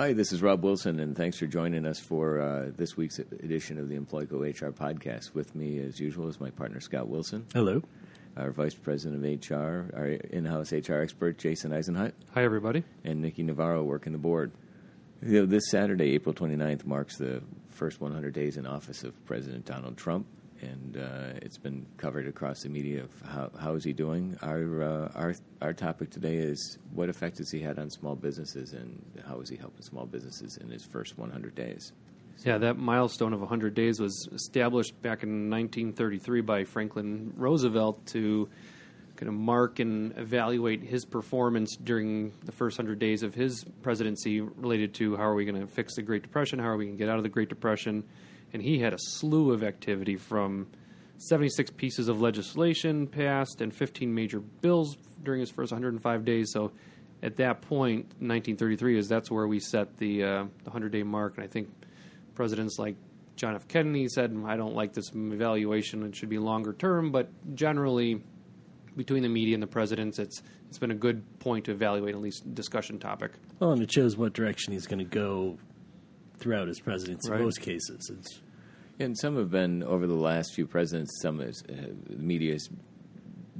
Hi, 0.00 0.14
this 0.14 0.32
is 0.32 0.40
Rob 0.40 0.64
Wilson, 0.64 0.98
and 0.98 1.14
thanks 1.14 1.36
for 1.36 1.46
joining 1.46 1.84
us 1.84 2.00
for 2.00 2.40
uh, 2.40 2.70
this 2.74 2.96
week's 2.96 3.18
edition 3.18 3.78
of 3.78 3.90
the 3.90 3.98
Employco 3.98 4.40
HR 4.40 4.72
podcast. 4.72 5.34
With 5.34 5.54
me, 5.54 5.78
as 5.78 6.00
usual, 6.00 6.26
is 6.28 6.40
my 6.40 6.48
partner 6.48 6.80
Scott 6.80 7.06
Wilson, 7.06 7.44
Hello. 7.52 7.82
our 8.34 8.50
Vice 8.50 8.72
President 8.72 9.22
of 9.22 9.50
HR, 9.50 9.94
our 9.94 10.06
in-house 10.06 10.72
HR 10.72 11.00
expert 11.02 11.36
Jason 11.36 11.72
Eisenhut, 11.72 12.12
Hi, 12.32 12.42
everybody. 12.44 12.82
and 13.04 13.20
Nikki 13.20 13.42
Navarro 13.42 13.84
working 13.84 14.12
the 14.12 14.18
board. 14.18 14.52
You 15.20 15.40
know, 15.40 15.44
this 15.44 15.68
Saturday, 15.70 16.14
April 16.14 16.34
29th, 16.34 16.86
marks 16.86 17.18
the 17.18 17.42
first 17.68 18.00
100 18.00 18.32
days 18.32 18.56
in 18.56 18.64
office 18.64 19.04
of 19.04 19.12
President 19.26 19.66
Donald 19.66 19.98
Trump, 19.98 20.24
and 20.62 20.96
uh, 20.96 21.38
it's 21.42 21.58
been 21.58 21.86
covered 21.96 22.26
across 22.26 22.62
the 22.62 22.68
media 22.68 23.02
of 23.02 23.10
how, 23.22 23.50
how 23.58 23.74
is 23.74 23.84
he 23.84 23.92
doing. 23.92 24.36
Our, 24.42 24.82
uh, 24.82 25.12
our, 25.14 25.34
our 25.62 25.72
topic 25.72 26.10
today 26.10 26.36
is 26.36 26.78
what 26.92 27.08
effect 27.08 27.38
has 27.38 27.50
he 27.50 27.60
had 27.60 27.78
on 27.78 27.90
small 27.90 28.16
businesses, 28.16 28.72
and 28.72 29.02
how 29.26 29.40
is 29.40 29.48
he 29.48 29.56
helping 29.56 29.82
small 29.82 30.06
businesses 30.06 30.56
in 30.58 30.70
his 30.70 30.84
first 30.84 31.18
100 31.18 31.54
days. 31.54 31.92
Yeah, 32.44 32.58
that 32.58 32.78
milestone 32.78 33.34
of 33.34 33.40
100 33.40 33.74
days 33.74 34.00
was 34.00 34.28
established 34.32 35.00
back 35.02 35.22
in 35.22 35.50
1933 35.50 36.40
by 36.40 36.64
Franklin 36.64 37.32
Roosevelt 37.36 38.06
to 38.06 38.48
kind 39.16 39.28
of 39.28 39.34
mark 39.34 39.80
and 39.80 40.16
evaluate 40.16 40.82
his 40.82 41.04
performance 41.04 41.76
during 41.76 42.32
the 42.44 42.52
first 42.52 42.78
100 42.78 42.98
days 42.98 43.22
of 43.22 43.34
his 43.34 43.64
presidency 43.82 44.40
related 44.40 44.94
to 44.94 45.14
how 45.16 45.24
are 45.24 45.34
we 45.34 45.44
going 45.44 45.60
to 45.60 45.66
fix 45.66 45.96
the 45.96 46.02
Great 46.02 46.22
Depression, 46.22 46.58
how 46.58 46.68
are 46.68 46.78
we 46.78 46.86
going 46.86 46.96
to 46.96 47.04
get 47.04 47.10
out 47.10 47.18
of 47.18 47.22
the 47.22 47.28
Great 47.28 47.50
Depression. 47.50 48.02
And 48.52 48.62
he 48.62 48.78
had 48.78 48.92
a 48.92 48.98
slew 48.98 49.52
of 49.52 49.62
activity 49.62 50.16
from 50.16 50.66
76 51.18 51.70
pieces 51.72 52.08
of 52.08 52.20
legislation 52.20 53.06
passed 53.06 53.60
and 53.60 53.74
15 53.74 54.12
major 54.12 54.40
bills 54.40 54.96
during 55.22 55.40
his 55.40 55.50
first 55.50 55.70
105 55.72 56.24
days. 56.24 56.50
So 56.52 56.72
at 57.22 57.36
that 57.36 57.60
point, 57.62 58.06
1933 58.18 58.98
is 58.98 59.08
that's 59.08 59.30
where 59.30 59.46
we 59.46 59.60
set 59.60 59.96
the 59.98 60.24
uh, 60.24 60.44
the 60.64 60.70
100 60.70 60.92
day 60.92 61.02
mark, 61.02 61.36
and 61.36 61.44
I 61.44 61.48
think 61.48 61.68
presidents 62.34 62.78
like 62.78 62.96
John 63.36 63.54
F. 63.54 63.68
Kennedy 63.68 64.08
said, 64.08 64.34
"I 64.46 64.56
don't 64.56 64.74
like 64.74 64.94
this 64.94 65.10
evaluation; 65.14 66.02
it 66.04 66.16
should 66.16 66.30
be 66.30 66.38
longer 66.38 66.72
term." 66.72 67.12
But 67.12 67.28
generally, 67.54 68.22
between 68.96 69.22
the 69.22 69.28
media 69.28 69.54
and 69.54 69.62
the 69.62 69.66
presidents, 69.66 70.18
it's 70.18 70.42
it's 70.68 70.78
been 70.78 70.90
a 70.90 70.96
good 70.96 71.22
point 71.40 71.66
to 71.66 71.72
evaluate 71.72 72.14
at 72.14 72.20
least 72.20 72.54
discussion 72.54 72.98
topic. 72.98 73.32
Well, 73.58 73.72
and 73.72 73.82
it 73.82 73.92
shows 73.92 74.16
what 74.16 74.32
direction 74.32 74.72
he's 74.72 74.86
going 74.86 75.00
to 75.00 75.04
go 75.04 75.58
throughout 76.40 76.66
his 76.68 76.80
presidency 76.80 77.30
Right. 77.30 77.38
in 77.40 77.44
most 77.44 77.60
cases. 77.60 78.10
It's 78.18 78.40
And 78.98 79.16
some 79.16 79.36
have 79.36 79.50
been 79.50 79.82
over 79.82 80.06
the 80.06 80.14
last 80.14 80.54
few 80.54 80.66
presidents. 80.66 81.20
Some 81.22 81.40
is, 81.40 81.62
uh, 81.68 81.74
the 82.08 82.16
media 82.16 82.52
has 82.54 82.68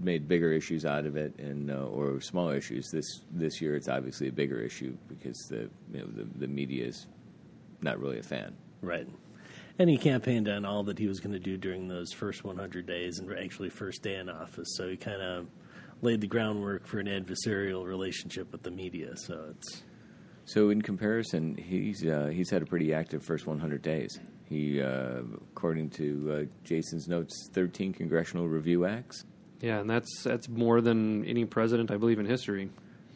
made 0.02 0.26
bigger 0.28 0.52
issues 0.52 0.84
out 0.84 1.04
of 1.06 1.16
it, 1.16 1.38
and 1.38 1.70
uh, 1.70 1.84
or 1.84 2.20
smaller 2.20 2.56
issues. 2.56 2.88
This 2.90 3.06
this 3.30 3.60
year, 3.60 3.76
it's 3.76 3.88
obviously 3.88 4.28
a 4.28 4.32
bigger 4.32 4.58
issue 4.60 4.96
because 5.08 5.36
the 5.50 5.68
you 5.92 6.00
know 6.00 6.06
the, 6.06 6.24
the 6.38 6.48
media 6.48 6.86
is 6.86 7.06
not 7.82 7.98
really 8.00 8.18
a 8.18 8.22
fan. 8.22 8.54
right. 8.82 9.06
And 9.78 9.88
he 9.88 9.96
campaigned 9.96 10.46
on 10.46 10.66
all 10.66 10.82
that 10.84 10.98
he 10.98 11.06
was 11.08 11.20
going 11.20 11.32
to 11.32 11.38
do 11.38 11.56
during 11.56 11.88
those 11.88 12.12
first 12.12 12.44
100 12.44 12.84
days 12.86 13.18
and 13.18 13.32
actually 13.32 13.70
first 13.70 14.02
day 14.02 14.16
in 14.16 14.28
office. 14.28 14.68
So 14.76 14.90
he 14.90 14.96
kind 14.98 15.22
of 15.22 15.46
laid 16.02 16.20
the 16.20 16.26
groundwork 16.26 16.86
for 16.86 16.98
an 16.98 17.06
adversarial 17.06 17.86
relationship 17.86 18.52
with 18.52 18.62
the 18.62 18.70
media. 18.70 19.16
So 19.16 19.46
it's 19.56 19.82
So 20.52 20.70
in 20.70 20.82
comparison, 20.82 21.54
he's 21.56 22.04
uh, 22.04 22.30
he's 22.32 22.50
had 22.50 22.62
a 22.62 22.66
pretty 22.66 22.92
active 22.92 23.22
first 23.22 23.46
100 23.46 23.82
days. 23.82 24.18
He, 24.48 24.82
uh, 24.82 25.20
according 25.52 25.90
to 25.90 26.32
uh, 26.32 26.44
Jason's 26.64 27.06
notes, 27.06 27.48
13 27.52 27.92
congressional 27.92 28.48
review 28.48 28.84
acts 28.84 29.24
Yeah, 29.60 29.78
and 29.80 29.88
that's 29.88 30.22
that's 30.24 30.48
more 30.48 30.80
than 30.80 31.24
any 31.24 31.44
president 31.44 31.90
I 31.92 31.96
believe 31.98 32.18
in 32.18 32.26
history. 32.26 32.68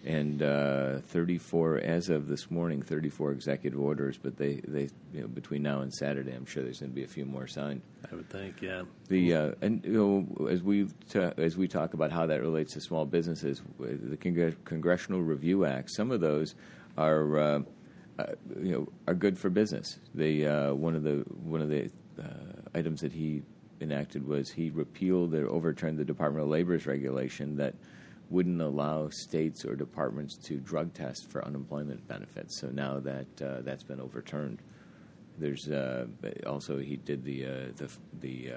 and 0.07 0.43
uh, 0.43 0.99
34 1.09 1.79
as 1.79 2.09
of 2.11 2.29
this 2.29 2.51
morning 2.53 2.83
34 2.83 3.33
executive 3.33 3.81
orders 3.81 4.19
but 4.23 4.37
they, 4.37 4.61
they 4.69 4.87
you 5.15 5.23
know, 5.23 5.27
between 5.27 5.63
now 5.63 5.81
and 5.81 5.91
saturday 5.95 6.33
i'm 6.33 6.45
sure 6.45 6.63
there's 6.63 6.81
going 6.81 6.91
to 6.93 6.95
be 6.95 7.05
a 7.05 7.07
few 7.09 7.25
more 7.25 7.47
signed 7.47 7.81
I 8.13 8.15
would 8.15 8.29
think, 8.29 8.61
yeah. 8.61 8.83
the 9.09 9.35
uh, 9.35 9.53
and 9.63 9.83
you 9.83 9.93
know, 10.39 10.47
as 10.47 10.63
we 10.63 10.89
ta- 11.09 11.33
as 11.39 11.57
we 11.57 11.67
talk 11.69 11.95
about 11.95 12.13
how 12.13 12.27
that 12.27 12.43
relates 12.43 12.75
to 12.75 12.81
small 12.83 13.07
businesses 13.07 13.63
the 13.81 14.19
Congre- 14.19 14.55
congressional 14.67 15.23
review 15.23 15.65
act 15.65 15.91
some 15.91 16.11
of 16.11 16.21
those 16.21 16.55
are 16.97 17.39
uh, 17.39 17.61
uh, 18.19 18.27
you 18.61 18.73
know 18.73 18.89
are 19.09 19.15
good 19.15 19.39
for 19.39 19.51
business 19.51 19.99
they 20.15 20.45
uh, 20.45 20.73
one 20.75 20.95
of 20.95 21.03
the 21.03 21.25
one 21.43 21.61
of 21.61 21.69
the 21.69 21.91
uh, 22.21 22.25
items 22.75 23.01
that 23.01 23.13
he 23.13 23.43
enacted 23.81 24.27
was 24.27 24.51
he 24.51 24.71
repealed 24.71 25.35
or 25.35 25.49
overturned 25.49 25.99
the 25.99 26.05
department 26.05 26.45
of 26.45 26.51
labor's 26.51 26.87
regulation 26.87 27.57
that 27.57 27.75
wouldn't 28.31 28.63
allow 28.63 29.09
states 29.11 29.65
or 29.65 29.75
departments 29.75 30.37
to 30.37 30.57
drug 30.57 30.93
test 30.95 31.31
for 31.31 31.45
unemployment 31.45 32.07
benefits. 32.09 32.59
So 32.59 32.69
now 32.69 32.99
that 33.01 33.27
that's 33.37 33.83
been 33.83 34.01
overturned. 34.01 34.63
There's 35.39 35.69
also 36.47 36.79
he 36.79 36.97
did 36.97 37.23
the 37.23 37.43
the 37.77 37.91
the 38.21 38.53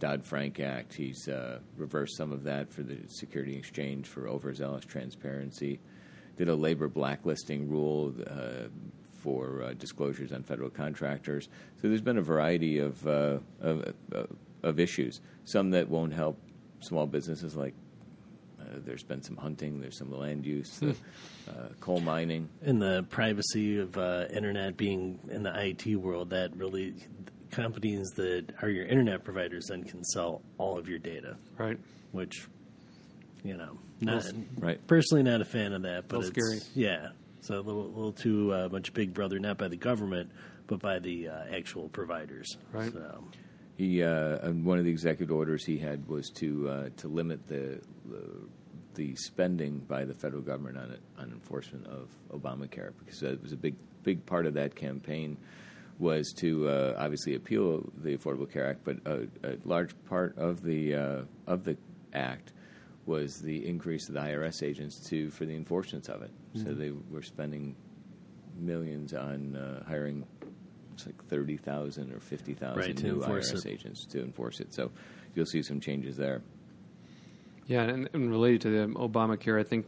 Dodd 0.00 0.24
Frank 0.24 0.58
Act. 0.58 0.94
He's 0.94 1.28
uh, 1.28 1.60
reversed 1.76 2.16
some 2.16 2.32
of 2.32 2.42
that 2.44 2.72
for 2.72 2.82
the 2.82 2.96
Security 3.06 3.54
Exchange 3.54 4.06
for 4.06 4.26
overzealous 4.26 4.84
transparency. 4.84 5.78
Did 6.40 6.48
a 6.48 6.54
labor 6.54 6.88
blacklisting 6.88 7.68
rule 7.68 8.14
uh, 8.26 8.68
for 9.22 9.62
uh, 9.62 9.74
disclosures 9.74 10.32
on 10.32 10.42
federal 10.42 10.70
contractors. 10.70 11.50
So 11.82 11.88
there's 11.88 12.00
been 12.00 12.16
a 12.16 12.22
variety 12.22 12.78
of 12.78 13.06
uh, 13.06 13.40
of, 13.60 13.92
uh, 14.14 14.22
of 14.62 14.80
issues. 14.80 15.20
Some 15.44 15.68
that 15.72 15.90
won't 15.90 16.14
help 16.14 16.38
small 16.80 17.06
businesses 17.06 17.56
like 17.56 17.74
uh, 18.58 18.64
there's 18.86 19.02
been 19.02 19.22
some 19.22 19.36
hunting, 19.36 19.82
there's 19.82 19.98
some 19.98 20.10
land 20.10 20.46
use, 20.46 20.78
the, 20.78 20.96
uh, 21.46 21.52
coal 21.78 22.00
mining. 22.00 22.48
And 22.62 22.80
the 22.80 23.04
privacy 23.10 23.78
of 23.78 23.98
uh, 23.98 24.24
internet 24.32 24.78
being 24.78 25.18
in 25.30 25.42
the 25.42 25.52
IT 25.54 25.94
world, 25.96 26.30
that 26.30 26.56
really 26.56 26.94
companies 27.50 28.08
that 28.16 28.46
are 28.62 28.70
your 28.70 28.86
internet 28.86 29.24
providers 29.24 29.66
then 29.68 29.84
can 29.84 30.02
sell 30.04 30.40
all 30.56 30.78
of 30.78 30.88
your 30.88 31.00
data, 31.00 31.36
Right. 31.58 31.78
which 32.12 32.48
you 33.44 33.56
know, 33.56 33.78
not 34.00 34.24
Right. 34.58 34.84
personally 34.86 35.22
not 35.22 35.40
a 35.40 35.44
fan 35.44 35.72
of 35.72 35.82
that, 35.82 36.08
but 36.08 36.20
it's, 36.20 36.28
scary. 36.28 36.60
Yeah, 36.74 37.08
so 37.40 37.54
a 37.54 37.60
little, 37.60 37.88
little 37.88 38.12
too 38.12 38.52
uh, 38.52 38.68
much 38.70 38.92
Big 38.92 39.14
Brother, 39.14 39.38
not 39.38 39.58
by 39.58 39.68
the 39.68 39.76
government, 39.76 40.30
but 40.66 40.80
by 40.80 40.98
the 40.98 41.28
uh, 41.28 41.44
actual 41.54 41.88
providers. 41.88 42.56
Right. 42.72 42.92
So, 42.92 43.24
He 43.76 44.02
uh, 44.02 44.50
one 44.52 44.78
of 44.78 44.84
the 44.84 44.90
executive 44.90 45.34
orders 45.34 45.64
he 45.64 45.78
had 45.78 46.06
was 46.08 46.28
to 46.36 46.68
uh, 46.68 46.88
to 46.98 47.08
limit 47.08 47.46
the, 47.46 47.80
the 48.08 48.24
the 48.94 49.14
spending 49.16 49.78
by 49.78 50.04
the 50.04 50.14
federal 50.14 50.42
government 50.42 50.76
on 50.76 50.90
it, 50.90 51.00
on 51.18 51.30
enforcement 51.30 51.86
of 51.86 52.08
Obamacare 52.32 52.92
because 52.98 53.22
it 53.22 53.40
was 53.42 53.52
a 53.52 53.56
big 53.56 53.74
big 54.02 54.24
part 54.26 54.46
of 54.46 54.54
that 54.54 54.74
campaign 54.74 55.36
was 55.98 56.32
to 56.38 56.66
uh, 56.68 56.94
obviously 56.98 57.34
appeal 57.34 57.86
the 58.02 58.16
Affordable 58.16 58.50
Care 58.50 58.66
Act, 58.66 58.80
but 58.84 58.96
a, 59.04 59.28
a 59.44 59.56
large 59.64 59.94
part 60.08 60.36
of 60.38 60.62
the 60.62 60.94
uh, 60.94 61.22
of 61.46 61.64
the 61.64 61.76
act 62.14 62.52
was 63.06 63.40
the 63.40 63.66
increase 63.66 64.08
of 64.08 64.14
the 64.14 64.20
IRS 64.20 64.62
agents 64.62 64.98
to 65.08 65.30
for 65.30 65.46
the 65.46 65.54
enforcement 65.54 66.08
of 66.08 66.22
it. 66.22 66.30
So 66.54 66.72
they 66.72 66.92
were 67.10 67.22
spending 67.22 67.74
millions 68.58 69.14
on 69.14 69.56
uh, 69.56 69.84
hiring 69.86 70.26
it's 70.94 71.06
like 71.06 71.24
thirty 71.26 71.56
thousand 71.56 72.12
or 72.12 72.20
fifty 72.20 72.54
thousand 72.54 72.78
Right, 72.80 73.02
new 73.02 73.20
IRS 73.20 73.54
it. 73.54 73.70
agents 73.70 74.04
to 74.06 74.22
enforce 74.22 74.60
it. 74.60 74.72
So 74.74 74.90
you'll 75.34 75.46
see 75.46 75.62
some 75.62 75.80
changes 75.80 76.16
there. 76.16 76.42
Yeah, 77.66 77.82
and, 77.82 78.08
and 78.12 78.30
related 78.30 78.60
to 78.62 78.70
the 78.70 78.92
Obamacare, 78.94 79.58
I 79.58 79.62
think 79.62 79.86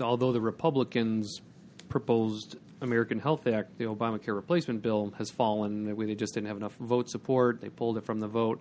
although 0.00 0.32
the 0.32 0.40
Republicans 0.40 1.40
proposed 1.88 2.56
American 2.80 3.18
Health 3.18 3.46
Act, 3.46 3.78
the 3.78 3.84
Obamacare 3.84 4.34
replacement 4.34 4.82
bill 4.82 5.12
has 5.18 5.30
fallen. 5.30 5.84
They 5.84 6.14
just 6.14 6.34
didn't 6.34 6.48
have 6.48 6.56
enough 6.56 6.74
vote 6.76 7.08
support. 7.08 7.60
They 7.60 7.68
pulled 7.68 7.98
it 7.98 8.04
from 8.04 8.20
the 8.20 8.28
vote. 8.28 8.60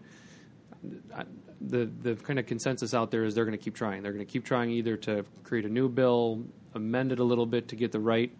The 1.59 1.85
the 2.01 2.15
kind 2.15 2.37
of 2.39 2.45
consensus 2.45 2.93
out 2.93 3.09
there 3.11 3.23
is 3.23 3.33
they're 3.33 3.45
going 3.45 3.57
to 3.57 3.63
keep 3.63 3.75
trying. 3.75 4.03
They're 4.03 4.13
going 4.13 4.25
to 4.25 4.31
keep 4.31 4.45
trying 4.45 4.69
either 4.71 4.95
to 4.97 5.25
create 5.43 5.65
a 5.65 5.69
new 5.69 5.89
bill, 5.89 6.43
amend 6.75 7.11
it 7.11 7.19
a 7.19 7.23
little 7.23 7.47
bit 7.47 7.67
to 7.69 7.75
get 7.75 7.91
the 7.91 7.99
right, 7.99 8.31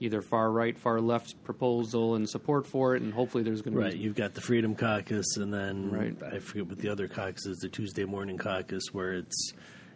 either 0.00 0.22
far 0.22 0.50
right, 0.50 0.76
far 0.78 1.00
left 1.00 1.42
proposal 1.44 2.14
and 2.14 2.28
support 2.28 2.66
for 2.66 2.96
it, 2.96 3.02
and 3.02 3.12
hopefully 3.12 3.44
there's 3.44 3.60
going 3.60 3.74
to 3.74 3.80
right, 3.80 3.92
be 3.92 3.98
you've 3.98 4.16
got 4.16 4.32
the 4.34 4.40
Freedom 4.40 4.74
Caucus, 4.74 5.36
and 5.36 5.52
then 5.52 5.90
Right. 5.90 6.16
I 6.22 6.38
forget 6.38 6.66
what 6.66 6.78
the 6.78 6.88
other 6.88 7.08
caucus 7.08 7.44
is, 7.46 7.58
the 7.58 7.68
Tuesday 7.68 8.04
Morning 8.04 8.38
Caucus, 8.38 8.84
where 8.92 9.12
it's 9.12 9.52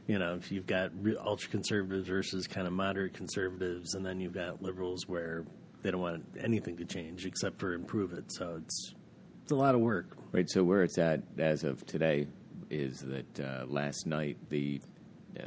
you 0.07 0.19
know 0.19 0.35
if 0.35 0.53
you've 0.53 0.67
got 0.67 0.93
ultra 1.25 1.51
conservatives 1.51 2.09
versus 2.09 2.47
kind 2.47 2.67
of 2.67 2.75
moderate 2.75 3.15
conservatives, 3.15 3.95
and 3.95 4.05
then 4.05 4.21
you've 4.21 4.35
got 4.35 4.63
liberals 4.63 5.09
where 5.09 5.47
they 5.83 5.91
don't 5.91 6.03
want 6.03 6.25
anything 6.39 6.77
to 6.77 6.85
change 6.85 7.25
except 7.25 7.59
for 7.59 7.73
improve 7.73 8.13
it. 8.13 8.31
So 8.33 8.61
it's 8.63 8.95
it's 9.47 9.53
a 9.53 9.55
lot 9.55 9.77
of 9.77 9.81
work. 9.81 10.17
Right. 10.33 10.51
So 10.51 10.65
where 10.65 10.83
it's 10.83 10.99
at 10.99 11.23
as 11.39 11.63
of 11.63 11.87
today 11.87 12.27
is 12.69 12.99
that 13.03 13.41
uh, 13.41 13.65
last 13.69 14.05
night 14.05 14.37
the 14.49 14.81
uh, 15.39 15.45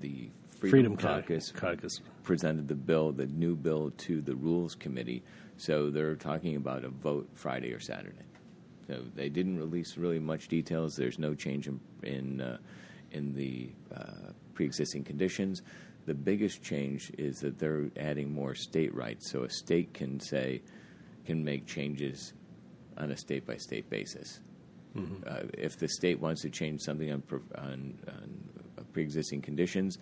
the 0.00 0.30
Freedom, 0.48 0.70
Freedom 0.70 0.96
Caucus 0.96 1.52
Caucus. 1.52 2.00
presented 2.24 2.66
the 2.66 2.74
bill, 2.74 3.12
the 3.12 3.26
new 3.26 3.54
bill, 3.54 3.92
to 3.98 4.20
the 4.20 4.34
Rules 4.34 4.74
Committee. 4.74 5.22
So 5.58 5.90
they're 5.90 6.16
talking 6.16 6.56
about 6.56 6.82
a 6.82 6.88
vote 6.88 7.28
Friday 7.34 7.72
or 7.72 7.78
Saturday. 7.78 8.24
So 8.88 9.00
they 9.14 9.28
didn't 9.28 9.58
release 9.58 9.96
really 9.96 10.18
much 10.18 10.48
details. 10.48 10.96
There's 10.96 11.20
no 11.20 11.32
change 11.32 11.68
in 11.68 11.78
in, 12.02 12.40
uh, 12.40 12.58
in 13.12 13.32
the 13.32 13.70
uh, 13.94 14.32
pre-existing 14.54 15.04
conditions. 15.04 15.62
The 16.06 16.14
biggest 16.14 16.64
change 16.64 17.12
is 17.16 17.38
that 17.42 17.60
they're 17.60 17.92
adding 17.96 18.34
more 18.34 18.56
state 18.56 18.92
rights, 18.92 19.30
so 19.30 19.44
a 19.44 19.50
state 19.50 19.94
can 19.94 20.18
say 20.18 20.62
can 21.24 21.44
make 21.44 21.64
changes 21.64 22.32
on 22.96 23.10
a 23.10 23.16
state 23.16 23.46
by 23.46 23.56
state 23.56 23.88
basis. 23.90 24.40
Uh, 25.26 25.42
if 25.52 25.76
the 25.78 25.88
state 25.88 26.18
wants 26.18 26.40
to 26.40 26.48
change 26.48 26.80
something 26.80 27.12
on, 27.12 27.20
pre- 27.20 27.40
on, 27.58 27.98
on 28.08 28.84
pre-existing 28.92 29.42
conditions, 29.42 29.98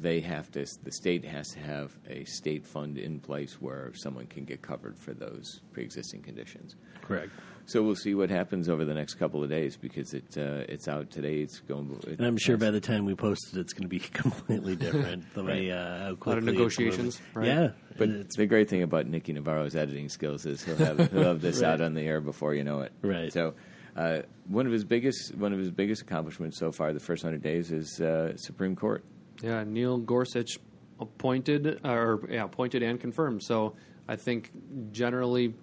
they 0.00 0.20
have 0.20 0.50
to. 0.52 0.66
The 0.82 0.92
state 0.92 1.24
has 1.24 1.48
to 1.50 1.60
have 1.60 1.96
a 2.08 2.24
state 2.24 2.66
fund 2.66 2.98
in 2.98 3.18
place 3.20 3.60
where 3.60 3.92
someone 3.94 4.26
can 4.26 4.44
get 4.44 4.62
covered 4.62 4.98
for 4.98 5.14
those 5.14 5.60
pre-existing 5.72 6.22
conditions. 6.22 6.76
Correct. 7.02 7.30
So 7.68 7.82
we'll 7.82 7.96
see 7.96 8.14
what 8.14 8.30
happens 8.30 8.68
over 8.68 8.84
the 8.84 8.94
next 8.94 9.14
couple 9.14 9.42
of 9.42 9.50
days 9.50 9.76
because 9.76 10.14
it 10.14 10.36
uh, 10.36 10.64
it's 10.68 10.86
out 10.86 11.10
today. 11.10 11.38
It's 11.38 11.58
going. 11.60 11.98
It, 12.06 12.18
And 12.18 12.26
I'm 12.26 12.36
sure 12.36 12.56
by 12.56 12.70
the 12.70 12.80
time 12.80 13.04
we 13.06 13.14
post 13.14 13.54
it, 13.54 13.58
it's 13.58 13.72
going 13.72 13.82
to 13.82 13.88
be 13.88 13.98
completely 14.22 14.76
different. 14.76 15.24
The 15.34 15.42
way 15.42 15.70
uh, 15.72 15.76
how 15.76 15.82
A 15.82 15.98
lot 16.04 16.10
of 16.12 16.20
quickly 16.20 16.38
it's 16.38 16.46
negotiations, 16.46 17.20
moving. 17.34 17.50
right? 17.50 17.62
Yeah, 17.62 17.68
But 17.96 18.08
it's 18.10 18.36
the 18.36 18.46
great 18.46 18.68
thing 18.68 18.82
about 18.82 19.06
Nicky 19.06 19.32
Navarro's 19.32 19.74
editing 19.74 20.08
skills 20.08 20.46
is 20.46 20.62
he'll 20.62 20.76
have, 20.76 21.10
he'll 21.10 21.24
have 21.24 21.40
this 21.40 21.60
Right. 21.62 21.70
out 21.72 21.80
on 21.80 21.94
the 21.94 22.02
air 22.02 22.20
before 22.20 22.54
you 22.54 22.62
know 22.62 22.80
it. 22.82 22.92
Right. 23.02 23.32
So, 23.32 23.54
uh, 23.96 24.20
one 24.46 24.66
of 24.66 24.72
his 24.72 24.84
biggest 24.84 25.34
one 25.36 25.52
of 25.54 25.58
his 25.58 25.70
biggest 25.70 26.02
accomplishments 26.02 26.58
so 26.58 26.70
far 26.70 26.92
the 26.92 27.00
first 27.00 27.22
hundred 27.22 27.42
days 27.42 27.72
is 27.72 28.00
uh, 28.00 28.36
Supreme 28.36 28.76
Court. 28.76 29.02
Yeah, 29.42 29.64
Neil 29.64 29.98
Gorsuch 29.98 30.58
appointed, 31.00 31.80
or 31.84 32.20
yeah, 32.30 32.44
appointed 32.44 32.82
and 32.82 33.00
confirmed. 33.00 33.42
So 33.42 33.76
I 34.08 34.16
think 34.16 34.50
generally, 34.92 35.54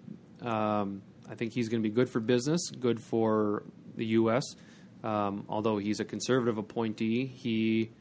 um, 0.41 1.01
I 1.29 1.35
think 1.35 1.53
he's 1.53 1.69
going 1.69 1.81
to 1.81 1.89
be 1.89 1.93
good 1.93 2.09
for 2.09 2.19
business, 2.19 2.69
good 2.69 3.01
for 3.01 3.63
the 3.95 4.05
U.S. 4.05 4.43
Um, 5.03 5.45
although 5.49 5.77
he's 5.77 5.99
a 5.99 6.05
conservative 6.05 6.57
appointee, 6.57 7.25
he 7.25 7.91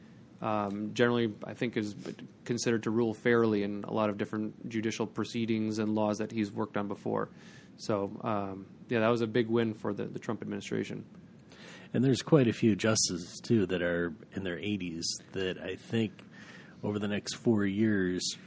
um, 0.41 0.91
generally, 0.93 1.33
I 1.45 1.53
think, 1.53 1.77
is 1.77 1.95
considered 2.43 2.83
to 2.83 2.91
rule 2.91 3.13
fairly 3.13 3.63
in 3.63 3.85
a 3.85 3.93
lot 3.93 4.09
of 4.09 4.17
different 4.17 4.69
judicial 4.69 5.07
proceedings 5.07 5.79
and 5.79 5.95
laws 5.95 6.17
that 6.17 6.31
he's 6.31 6.51
worked 6.51 6.75
on 6.75 6.87
before. 6.87 7.29
So 7.77 8.11
um, 8.21 8.65
yeah, 8.89 8.99
that 8.99 9.07
was 9.07 9.21
a 9.21 9.27
big 9.27 9.47
win 9.47 9.73
for 9.73 9.93
the, 9.93 10.03
the 10.03 10.19
Trump 10.19 10.41
administration. 10.41 11.05
And 11.93 12.03
there's 12.03 12.21
quite 12.21 12.47
a 12.47 12.53
few 12.53 12.75
justices 12.75 13.39
too 13.43 13.65
that 13.67 13.81
are 13.81 14.13
in 14.33 14.43
their 14.43 14.57
80s 14.57 15.03
that 15.33 15.59
I 15.61 15.75
think 15.75 16.11
over 16.83 16.99
the 16.99 17.07
next 17.07 17.35
four 17.35 17.65
years 17.65 18.37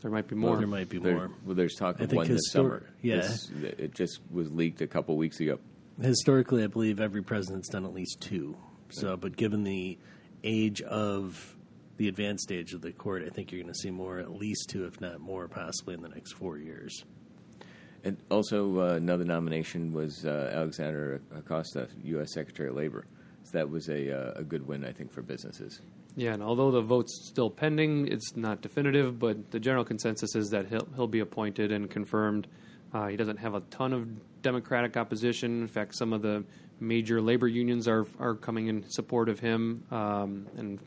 There 0.00 0.10
might 0.10 0.26
be 0.28 0.34
more. 0.36 0.56
there 0.56 0.66
might 0.66 0.88
be 0.88 0.98
There- 0.98 1.14
more. 1.16 1.30
well, 1.44 1.54
there's 1.54 1.74
talk 1.74 1.96
I 2.00 2.04
of 2.04 2.10
think 2.10 2.18
one 2.18 2.28
this 2.28 2.48
histor- 2.48 2.52
summer. 2.52 2.86
yeah. 3.02 3.16
This- 3.16 3.50
it 3.62 3.94
just 3.94 4.20
was 4.30 4.50
leaked 4.52 4.80
a 4.80 4.86
couple 4.86 5.16
weeks 5.16 5.40
ago. 5.40 5.58
Historically, 6.00 6.62
I 6.62 6.68
believe 6.68 7.00
every 7.00 7.22
president's 7.22 7.68
done 7.68 7.84
at 7.84 7.92
least 7.92 8.20
two. 8.20 8.56
So, 8.90 9.16
but 9.16 9.36
given 9.36 9.64
the 9.64 9.98
age 10.44 10.80
of 10.82 11.56
the 11.96 12.06
advanced 12.08 12.52
age 12.52 12.72
of 12.74 12.80
the 12.80 12.92
court, 12.92 13.24
I 13.26 13.28
think 13.30 13.50
you're 13.50 13.60
going 13.60 13.72
to 13.72 13.78
see 13.78 13.90
more, 13.90 14.18
at 14.20 14.30
least 14.30 14.68
two, 14.70 14.84
if 14.86 15.00
not 15.00 15.20
more, 15.20 15.48
possibly 15.48 15.94
in 15.94 16.00
the 16.02 16.08
next 16.08 16.32
four 16.34 16.56
years. 16.56 17.04
And 18.04 18.16
also, 18.30 18.80
uh, 18.80 18.94
another 18.94 19.24
nomination 19.24 19.92
was 19.92 20.24
uh, 20.24 20.52
Alexander 20.54 21.20
Acosta, 21.36 21.88
U.S. 22.04 22.32
Secretary 22.32 22.68
of 22.68 22.76
Labor. 22.76 23.06
So 23.44 23.58
that 23.58 23.68
was 23.68 23.88
a, 23.88 24.12
uh, 24.12 24.40
a 24.40 24.44
good 24.44 24.66
win, 24.66 24.84
I 24.84 24.92
think, 24.92 25.10
for 25.12 25.22
businesses. 25.22 25.80
Yeah, 26.16 26.34
and 26.34 26.42
although 26.42 26.70
the 26.70 26.80
vote's 26.80 27.28
still 27.28 27.48
pending, 27.48 28.08
it's 28.08 28.36
not 28.36 28.60
definitive, 28.60 29.18
but 29.18 29.50
the 29.50 29.60
general 29.60 29.84
consensus 29.84 30.34
is 30.34 30.50
that 30.50 30.66
he'll 30.66 30.88
he'll 30.96 31.06
be 31.06 31.20
appointed 31.20 31.70
and 31.70 31.88
confirmed. 31.88 32.48
Uh, 32.92 33.06
he 33.06 33.16
doesn't 33.16 33.36
have 33.36 33.54
a 33.54 33.60
ton 33.70 33.92
of 33.92 34.42
Democratic 34.42 34.96
opposition. 34.96 35.62
In 35.62 35.68
fact, 35.68 35.94
some 35.96 36.12
of 36.12 36.22
the 36.22 36.44
major 36.80 37.20
labor 37.20 37.46
unions 37.46 37.86
are 37.86 38.06
are 38.18 38.34
coming 38.34 38.66
in 38.66 38.88
support 38.90 39.28
of 39.28 39.38
him 39.38 39.84
um, 39.90 40.46
and 40.56 40.80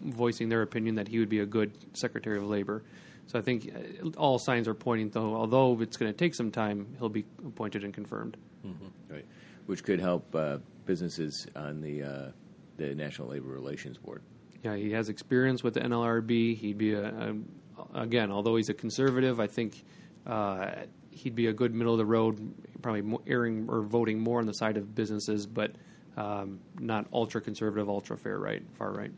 voicing 0.00 0.48
their 0.48 0.62
opinion 0.62 0.94
that 0.94 1.08
he 1.08 1.18
would 1.18 1.28
be 1.28 1.40
a 1.40 1.46
good 1.46 1.72
Secretary 1.94 2.38
of 2.38 2.44
Labor. 2.44 2.82
So 3.26 3.38
I 3.38 3.42
think 3.42 3.72
uh, 3.74 4.10
all 4.16 4.38
signs 4.38 4.68
are 4.68 4.74
pointing, 4.74 5.10
though, 5.10 5.34
although 5.34 5.80
it's 5.80 5.96
going 5.96 6.12
to 6.12 6.16
take 6.16 6.34
some 6.34 6.50
time, 6.50 6.94
he'll 6.98 7.08
be 7.08 7.24
appointed 7.44 7.84
and 7.84 7.92
confirmed. 7.92 8.36
Right. 9.08 9.26
Which 9.66 9.82
could 9.82 10.00
help 10.00 10.34
uh, 10.34 10.58
businesses 10.84 11.46
on 11.56 11.80
the, 11.80 12.02
uh, 12.02 12.30
the 12.76 12.94
National 12.94 13.28
Labor 13.28 13.48
Relations 13.48 13.98
Board. 13.98 14.22
Yeah, 14.62 14.76
he 14.76 14.92
has 14.92 15.08
experience 15.08 15.62
with 15.62 15.74
the 15.74 15.80
NLRB. 15.80 16.56
He'd 16.56 16.78
be 16.78 16.94
a, 16.94 17.08
a 17.08 17.34
again, 17.94 18.30
although 18.30 18.56
he's 18.56 18.68
a 18.68 18.74
conservative, 18.74 19.40
I 19.40 19.46
think 19.46 19.84
uh, 20.26 20.70
he'd 21.10 21.34
be 21.34 21.46
a 21.46 21.52
good 21.52 21.74
middle 21.74 21.92
of 21.92 21.98
the 21.98 22.06
road, 22.06 22.54
probably 22.82 23.18
erring 23.26 23.66
or 23.68 23.82
voting 23.82 24.20
more 24.20 24.40
on 24.40 24.46
the 24.46 24.54
side 24.54 24.76
of 24.76 24.94
businesses, 24.94 25.46
but 25.46 25.72
um, 26.16 26.60
not 26.78 27.06
ultra 27.12 27.40
conservative, 27.40 27.88
ultra 27.88 28.16
fair 28.16 28.38
right, 28.38 28.62
far 28.78 28.92
right. 28.92 29.12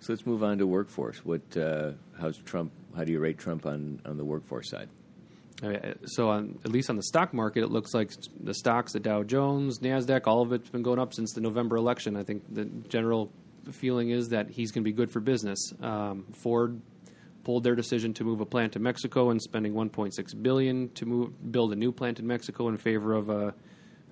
So 0.00 0.14
let's 0.14 0.26
move 0.26 0.42
on 0.42 0.58
to 0.58 0.66
workforce. 0.66 1.24
What, 1.24 1.42
uh, 1.56 1.92
how's 2.18 2.38
Trump? 2.38 2.72
How 2.96 3.04
do 3.04 3.12
you 3.12 3.20
rate 3.20 3.38
Trump 3.38 3.66
on, 3.66 4.00
on 4.06 4.16
the 4.16 4.24
workforce 4.24 4.70
side? 4.70 4.88
Uh, 5.62 5.92
So, 6.06 6.30
on, 6.30 6.58
at 6.64 6.72
least 6.72 6.88
on 6.88 6.96
the 6.96 7.02
stock 7.02 7.34
market, 7.34 7.62
it 7.62 7.70
looks 7.70 7.92
like 7.92 8.10
the 8.42 8.54
stocks, 8.54 8.92
the 8.92 9.00
Dow 9.00 9.22
Jones, 9.22 9.78
Nasdaq, 9.80 10.26
all 10.26 10.40
of 10.40 10.52
it's 10.52 10.70
been 10.70 10.82
going 10.82 10.98
up 10.98 11.12
since 11.12 11.32
the 11.32 11.42
November 11.42 11.76
election. 11.76 12.16
I 12.16 12.22
think 12.22 12.42
the 12.52 12.64
general 12.88 13.30
feeling 13.70 14.08
is 14.10 14.28
that 14.30 14.48
he's 14.48 14.72
going 14.72 14.82
to 14.82 14.90
be 14.90 14.96
good 14.96 15.10
for 15.10 15.20
business. 15.20 15.58
Um, 15.82 16.24
Ford 16.32 16.80
pulled 17.44 17.62
their 17.62 17.74
decision 17.74 18.14
to 18.14 18.24
move 18.24 18.40
a 18.40 18.46
plant 18.46 18.72
to 18.72 18.78
Mexico 18.78 19.30
and 19.30 19.40
spending 19.40 19.74
1.6 19.74 20.42
billion 20.42 20.88
to 20.90 21.06
move 21.06 21.52
build 21.52 21.72
a 21.72 21.76
new 21.76 21.92
plant 21.92 22.18
in 22.18 22.26
Mexico 22.26 22.68
in 22.68 22.76
favor 22.78 23.12
of 23.12 23.28
a, 23.28 23.54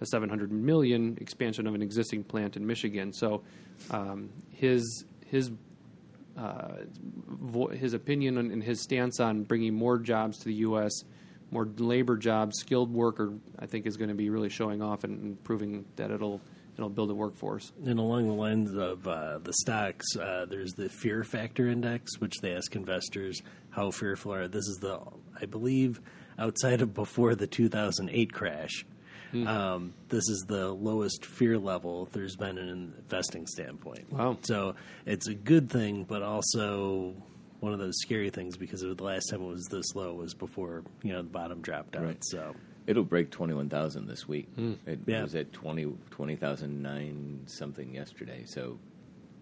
a 0.01 0.07
700 0.07 0.53
million 0.53 1.17
expansion 1.21 1.67
of 1.67 1.75
an 1.75 1.81
existing 1.81 2.25
plant 2.25 2.57
in 2.57 2.67
Michigan. 2.67 3.11
So, 3.13 3.43
um, 3.91 4.29
his 4.51 5.05
his 5.27 5.51
vo- 6.39 7.69
his 7.69 7.95
opinion 7.95 8.39
and 8.39 8.53
and 8.53 8.63
his 8.63 8.83
stance 8.83 9.21
on 9.21 9.43
bringing 9.45 9.75
more 9.75 9.99
jobs 9.99 10.39
to 10.39 10.45
the 10.45 10.55
U.S., 10.55 10.93
more 11.51 11.69
labor 11.79 12.17
jobs, 12.17 12.59
skilled 12.59 12.93
worker, 12.93 13.33
I 13.59 13.67
think 13.67 13.87
is 13.87 13.97
going 13.97 14.09
to 14.09 14.15
be 14.15 14.31
really 14.31 14.51
showing 14.51 14.83
off 14.83 15.05
and, 15.05 15.21
and 15.21 15.45
proving 15.45 15.85
that 15.97 16.11
it'll 16.11 16.41
it'll 16.79 16.89
build 16.89 17.11
a 17.11 17.15
workforce. 17.15 17.73
And 17.85 17.99
along 17.99 18.29
the 18.29 18.35
lines 18.35 18.75
of 18.75 19.07
uh, 19.07 19.39
the 19.39 19.53
stocks, 19.53 20.07
uh, 20.17 20.47
there's 20.49 20.75
the 20.75 20.89
fear 20.89 21.25
factor 21.25 21.69
index, 21.69 22.19
which 22.21 22.35
they 22.41 22.55
ask 22.55 22.75
investors 22.77 23.43
how 23.71 23.91
fearful 23.91 24.33
are. 24.33 24.49
This 24.49 24.67
is 24.69 24.79
the, 24.81 25.01
I 25.41 25.47
believe, 25.47 26.01
outside 26.39 26.81
of 26.81 26.95
before 26.95 27.35
the 27.35 27.49
2008 27.49 28.33
crash. 28.33 28.87
Um, 29.35 29.93
this 30.09 30.29
is 30.29 30.45
the 30.49 30.69
lowest 30.73 31.25
fear 31.25 31.59
level 31.59 32.09
there's 32.13 32.37
been 32.37 32.59
in 32.59 32.69
an 32.69 32.95
investing 32.99 33.47
standpoint. 33.47 34.13
Wow. 34.13 34.39
So 34.43 34.75
it's 35.07 35.29
a 35.29 35.35
good 35.35 35.71
thing, 35.71 36.05
but 36.05 36.23
also 36.23 37.15
one 37.61 37.73
of 37.73 37.79
those 37.79 37.95
scary 38.01 38.31
things 38.31 38.57
because 38.57 38.81
the 38.81 38.95
last 39.03 39.31
time 39.31 39.43
it 39.43 39.47
was 39.49 39.67
this 39.67 39.95
low 39.95 40.15
was 40.15 40.33
before 40.35 40.83
you 41.03 41.13
know 41.13 41.23
the 41.23 41.29
bottom 41.29 41.61
dropped 41.61 41.97
out. 41.97 42.05
Right. 42.05 42.25
So 42.25 42.55
It'll 42.87 43.05
break 43.05 43.31
21,000 43.31 44.07
this 44.07 44.27
week. 44.27 44.49
It 44.87 45.01
Yeah. 45.07 45.23
was 45.23 45.35
at 45.35 45.53
20 45.53 45.93
20,009 46.11 47.41
something 47.47 47.95
yesterday. 47.95 48.45
So 48.47 48.79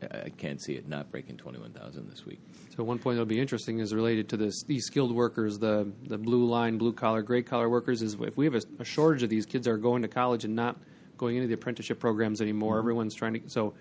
I 0.03 0.29
can't 0.31 0.61
see 0.63 0.75
it 0.75 0.89
not 0.89 1.11
breaking 1.11 1.39
21,000 1.39 2.11
this 2.11 2.27
week. 2.27 2.39
So 2.77 2.85
one 2.85 2.99
point 2.99 3.17
that'll 3.17 3.27
be 3.27 3.41
interesting 3.41 3.79
is 3.79 3.95
related 3.95 4.29
to 4.31 4.37
this 4.37 4.63
these 4.65 4.85
skilled 4.87 5.15
workers, 5.15 5.59
the 5.59 5.91
the 6.07 6.19
blue 6.19 6.45
line, 6.45 6.77
blue 6.77 6.93
collar, 6.93 7.23
gray 7.23 7.43
collar 7.43 7.69
workers. 7.71 8.03
Is 8.03 8.15
if 8.21 8.37
we 8.37 8.45
have 8.45 8.55
a, 8.55 8.63
a 8.81 8.85
shortage 8.85 9.23
of 9.23 9.31
these 9.31 9.47
kids 9.47 9.67
are 9.67 9.79
going 9.79 10.03
to 10.03 10.09
college 10.09 10.45
and 10.45 10.55
not 10.55 10.77
going 11.17 11.37
into 11.37 11.49
the 11.49 11.55
apprenticeship 11.55 11.99
programs 11.99 12.41
anymore. 12.43 12.75
Mm-hmm. 12.75 12.81
Everyone's 12.81 13.15
trying 13.15 13.41
to. 13.41 13.49
So, 13.49 13.73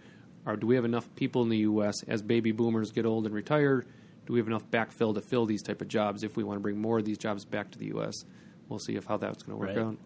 are, 0.46 0.56
do 0.56 0.66
we 0.68 0.76
have 0.76 0.86
enough 0.86 1.14
people 1.16 1.42
in 1.42 1.50
the 1.50 1.58
U.S. 1.60 2.02
as 2.08 2.22
baby 2.22 2.52
boomers 2.54 2.92
get 2.92 3.06
old 3.06 3.26
and 3.26 3.36
retire? 3.36 3.86
Do 4.26 4.34
we 4.34 4.40
have 4.40 4.48
enough 4.48 4.66
backfill 4.72 5.14
to 5.16 5.22
fill 5.22 5.46
these 5.46 5.62
type 5.62 5.82
of 5.82 5.88
jobs? 5.88 6.24
If 6.24 6.38
we 6.38 6.44
want 6.44 6.58
to 6.58 6.62
bring 6.62 6.80
more 6.80 7.00
of 7.00 7.06
these 7.06 7.18
jobs 7.18 7.44
back 7.46 7.72
to 7.72 7.78
the 7.78 7.88
U.S., 7.88 8.24
we'll 8.70 8.80
see 8.80 8.96
if 8.96 9.06
how 9.06 9.18
that's 9.18 9.44
going 9.44 9.58
to 9.58 9.60
work 9.60 9.76
Right. 9.76 9.86
out. 9.86 9.98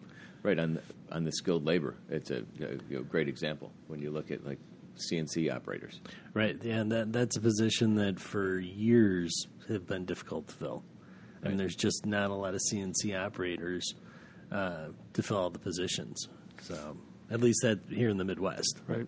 Right 0.42 0.58
on 0.58 0.74
the, 0.74 0.82
on 1.12 1.24
the 1.24 1.32
skilled 1.32 1.66
labor, 1.66 1.94
it's 2.08 2.30
a, 2.30 2.38
a 2.38 2.42
you 2.62 2.80
know, 2.90 3.02
great 3.02 3.28
example 3.28 3.70
when 3.88 4.00
you 4.00 4.10
look 4.10 4.30
at 4.30 4.44
like 4.46 4.58
CNC 4.96 5.50
operators. 5.54 6.00
Right, 6.34 6.56
yeah, 6.62 6.76
and 6.80 6.92
that 6.92 7.12
that's 7.12 7.36
a 7.36 7.40
position 7.40 7.94
that 7.96 8.18
for 8.20 8.58
years 8.58 9.46
have 9.68 9.86
been 9.86 10.04
difficult 10.04 10.48
to 10.48 10.54
fill. 10.54 10.84
I 11.42 11.48
mean, 11.48 11.52
Right. 11.52 11.58
there's 11.58 11.76
just 11.76 12.04
not 12.06 12.30
a 12.30 12.34
lot 12.34 12.54
of 12.54 12.60
CNC 12.70 13.14
operators 13.18 13.94
uh, 14.52 14.88
to 15.14 15.22
fill 15.22 15.38
all 15.38 15.50
the 15.50 15.58
positions. 15.58 16.28
So, 16.60 16.96
at 17.30 17.40
least 17.40 17.60
that 17.62 17.78
here 17.88 18.08
in 18.10 18.16
the 18.18 18.24
Midwest. 18.24 18.80
Right. 18.86 19.06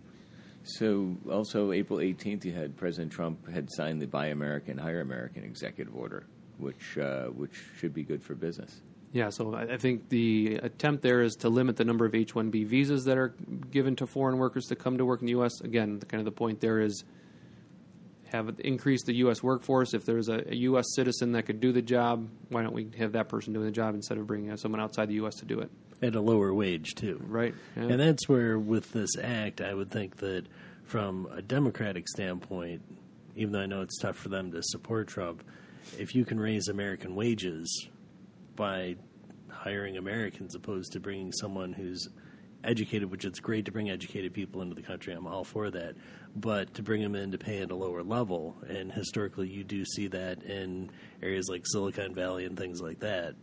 So 0.64 1.16
also 1.30 1.72
April 1.72 1.98
18th, 1.98 2.44
you 2.44 2.52
had 2.52 2.76
President 2.76 3.10
Trump 3.12 3.50
had 3.50 3.68
signed 3.72 4.00
the 4.00 4.06
Buy 4.06 4.26
American, 4.28 4.78
Hire 4.78 5.00
American 5.00 5.42
executive 5.42 5.94
order, 5.96 6.26
which 6.58 6.96
uh, 6.98 7.26
which 7.26 7.60
should 7.78 7.92
be 7.92 8.04
good 8.04 8.22
for 8.22 8.34
business. 8.36 8.80
Yeah, 9.12 9.28
so 9.28 9.54
I 9.54 9.76
think 9.76 10.09
the 10.09 10.57
attempt 10.62 11.02
there 11.02 11.21
is 11.21 11.35
to 11.37 11.50
limit 11.50 11.76
the 11.76 11.85
number 11.85 12.07
of 12.07 12.14
H 12.14 12.35
one 12.35 12.49
B 12.49 12.64
visas 12.64 13.04
that 13.04 13.19
are 13.19 13.35
given 13.71 13.95
to 13.97 14.07
foreign 14.07 14.38
workers 14.38 14.66
to 14.69 14.76
come 14.76 14.97
to 14.97 15.04
work 15.04 15.21
in 15.21 15.26
the 15.26 15.33
U.S. 15.33 15.61
Again, 15.61 16.00
kind 16.00 16.21
of 16.21 16.25
the 16.25 16.33
point 16.33 16.61
there 16.61 16.81
is 16.81 17.04
have 18.33 18.49
it 18.49 18.61
increase 18.61 19.02
the 19.04 19.14
U.S. 19.16 19.42
workforce. 19.42 19.92
If 19.92 20.07
there's 20.07 20.31
a, 20.31 20.42
a 20.50 20.54
U.S. 20.54 20.87
citizen 20.95 21.33
that 21.33 21.45
could 21.45 21.61
do 21.61 21.73
the 21.73 21.83
job, 21.83 22.26
why 22.49 22.62
don't 22.62 22.73
we 22.73 22.88
have 22.97 23.12
that 23.12 23.28
person 23.28 23.52
doing 23.52 23.66
the 23.66 23.73
job 23.73 23.95
instead 23.95 24.16
of 24.16 24.26
bringing 24.26 24.57
someone 24.57 24.81
outside 24.81 25.11
the 25.11 25.14
U.S. 25.14 25.35
to 25.37 25.45
do 25.45 25.61
it? 25.61 25.71
At 26.00 26.14
a 26.14 26.21
lower 26.21 26.54
wage, 26.54 26.95
too. 26.95 27.23
Right. 27.26 27.54
Yeah. 27.76 27.83
And 27.83 28.00
that's 28.00 28.28
where, 28.28 28.59
with 28.59 28.92
this 28.92 29.11
act, 29.23 29.61
I 29.61 29.75
would 29.75 29.90
think 29.90 30.16
that 30.16 30.47
from 30.85 31.28
a 31.31 31.42
Democratic 31.42 32.09
standpoint, 32.09 32.81
even 33.37 33.52
though 33.52 33.61
I 33.61 33.66
know 33.66 33.83
it's 33.83 33.99
tough 33.99 34.16
for 34.16 34.31
them 34.31 34.50
to 34.52 34.62
support 34.62 35.09
Trump, 35.09 35.45
if 35.99 36.14
you 36.14 36.25
can 36.25 36.40
raise 36.40 36.69
American 36.69 37.14
wages 37.14 37.88
by 38.56 38.97
hiring 39.49 39.97
Americans 39.97 40.54
opposed 40.54 40.92
to 40.92 41.00
bringing 41.00 41.32
someone 41.32 41.73
who's 41.73 42.09
educated, 42.64 43.11
which 43.11 43.25
it's 43.25 43.40
great 43.40 43.64
to 43.64 43.73
bring 43.73 43.90
educated 43.90 44.32
people 44.32 44.62
into 44.62 44.75
the 44.75 44.82
country. 44.82 45.12
I'm 45.12 45.26
all 45.26 45.44
for 45.44 45.71
that. 45.71 45.94
But 46.35 46.75
to 46.75 46.82
bring 46.82 47.02
them 47.02 47.14
in 47.14 47.32
to 47.32 47.38
pay 47.38 47.61
at 47.61 47.71
a 47.71 47.75
lower 47.75 48.02
level, 48.02 48.56
and 48.68 48.92
historically 48.92 49.49
you 49.49 49.64
do 49.64 49.85
see 49.85 50.09
that 50.09 50.42
in 50.42 50.90
areas 51.23 51.49
like 51.49 51.62
Silicon 51.66 52.14
Valley 52.14 52.44
and 52.44 52.56
things 52.56 52.80
like 52.80 53.00
that. 53.00 53.35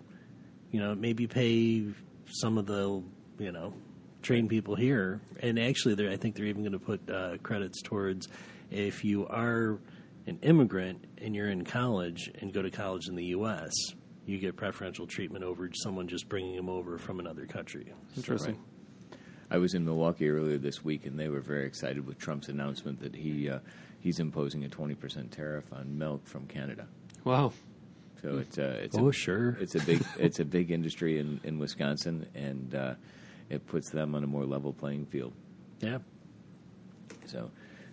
You 0.72 0.80
know, 0.80 0.96
maybe 0.96 1.28
pay 1.28 1.86
some 2.28 2.58
of 2.58 2.66
the, 2.66 3.04
you 3.38 3.52
know, 3.52 3.74
train 4.22 4.48
people 4.48 4.76
here. 4.76 5.22
And 5.42 5.60
actually, 5.60 6.08
I 6.08 6.18
think 6.18 6.36
they're 6.36 6.46
even 6.46 6.64
going 6.64 6.74
to 6.74 6.80
put 6.80 7.10
uh, 7.10 7.38
credits 7.44 7.82
towards 7.82 8.28
if 8.72 9.04
you 9.04 9.28
are 9.28 9.80
an 10.28 10.40
immigrant 10.42 11.06
and 11.18 11.36
you're 11.36 11.50
in 11.50 11.66
college 11.66 12.30
and 12.40 12.54
go 12.54 12.62
to 12.62 12.70
college 12.70 13.08
in 13.08 13.16
the 13.16 13.26
U.S., 13.26 13.72
you 14.30 14.38
get 14.38 14.56
preferential 14.56 15.08
treatment 15.08 15.44
over 15.44 15.70
someone 15.74 16.08
just 16.08 16.30
bringing 16.30 16.56
them 16.56 16.70
over 16.70 16.98
from 16.98 17.20
another 17.20 17.46
country. 17.46 17.92
Interesting. 18.16 18.56
Right. 18.56 19.20
I 19.52 19.58
was 19.58 19.74
in 19.74 19.84
Milwaukee 19.84 20.30
earlier 20.30 20.60
this 20.60 20.84
week, 20.84 21.08
and 21.08 21.20
they 21.20 21.28
were 21.28 21.40
very 21.40 21.66
excited 21.66 22.06
with 22.06 22.20
Trump's 22.20 22.50
announcement 22.50 23.00
that 23.02 23.16
he 23.16 23.50
uh, 23.50 23.60
he's 24.00 24.20
imposing 24.20 24.64
a 24.64 24.70
twenty 24.70 24.94
percent 24.94 25.32
tariff 25.32 25.66
on 25.74 25.98
milk 25.98 26.28
from 26.28 26.46
Canada. 26.46 26.88
Wow. 27.24 27.52
So 28.22 28.38
it's 28.38 28.60
uh, 28.60 28.80
it's 28.84 28.98
oh 28.98 29.10
a, 29.10 29.14
sure 29.14 29.58
it's 29.60 29.76
a 29.76 29.80
big 29.80 30.06
it's 30.20 30.40
a 30.40 30.46
big 30.46 30.72
industry 30.72 31.18
in, 31.18 31.40
in 31.44 31.58
Wisconsin, 31.58 32.28
and 32.36 32.76
uh, 32.76 32.94
it 33.50 33.66
puts 33.66 33.90
them 33.90 34.14
on 34.14 34.24
a 34.24 34.28
more 34.28 34.46
level 34.46 34.74
playing 34.74 35.08
field. 35.08 35.34
Yeah. 35.80 35.98
So 37.26 37.50